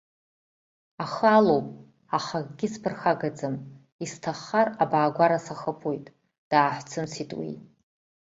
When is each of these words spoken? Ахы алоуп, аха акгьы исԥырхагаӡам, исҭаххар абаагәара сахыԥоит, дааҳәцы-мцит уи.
Ахы 1.03 1.27
алоуп, 1.37 1.67
аха 2.17 2.37
акгьы 2.41 2.65
исԥырхагаӡам, 2.67 3.55
исҭаххар 4.03 4.67
абаагәара 4.83 5.39
сахыԥоит, 5.45 6.05
дааҳәцы-мцит 6.49 7.31
уи. 7.39 7.51